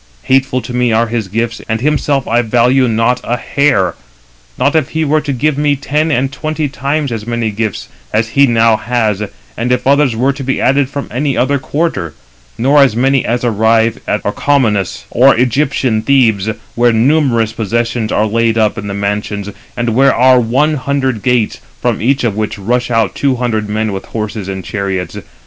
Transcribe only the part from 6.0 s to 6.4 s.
and